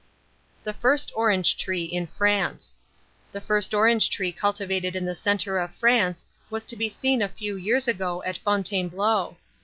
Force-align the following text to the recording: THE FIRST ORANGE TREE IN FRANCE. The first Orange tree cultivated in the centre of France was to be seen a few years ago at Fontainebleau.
THE 0.63 0.73
FIRST 0.73 1.11
ORANGE 1.15 1.55
TREE 1.57 1.83
IN 1.83 2.07
FRANCE. 2.07 2.79
The 3.31 3.39
first 3.39 3.75
Orange 3.75 4.09
tree 4.09 4.31
cultivated 4.31 4.95
in 4.95 5.05
the 5.05 5.13
centre 5.13 5.59
of 5.59 5.75
France 5.75 6.25
was 6.49 6.65
to 6.65 6.75
be 6.75 6.89
seen 6.89 7.21
a 7.21 7.29
few 7.29 7.55
years 7.55 7.87
ago 7.87 8.23
at 8.23 8.39
Fontainebleau. 8.39 9.37